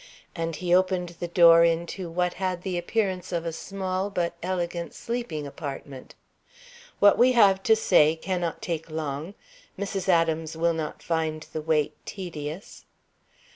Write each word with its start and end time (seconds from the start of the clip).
And 0.35 0.55
he 0.55 0.73
opened 0.73 1.09
the 1.19 1.27
door 1.27 1.63
into 1.63 2.09
what 2.09 2.33
had 2.33 2.63
the 2.63 2.75
appearance 2.75 3.31
of 3.31 3.45
a 3.45 3.53
small 3.53 4.09
but 4.09 4.33
elegant 4.41 4.95
sleeping 4.95 5.45
apartment. 5.45 6.15
"What 6.97 7.19
we 7.19 7.33
have 7.33 7.61
to 7.61 7.75
say 7.75 8.15
cannot 8.15 8.63
take 8.63 8.89
long. 8.89 9.35
Mrs. 9.77 10.09
Adams 10.09 10.57
will 10.57 10.73
not 10.73 11.03
find 11.03 11.45
the 11.53 11.61
wait 11.61 11.93
tedious." 12.07 12.85